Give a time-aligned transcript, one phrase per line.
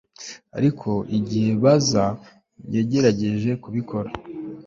[0.57, 2.05] ariko igihe bazza
[2.75, 4.09] yagerageje kubikora